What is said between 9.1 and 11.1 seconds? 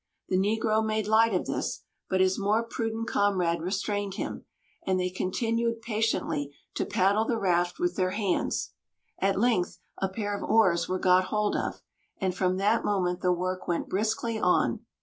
At length a pair of oars were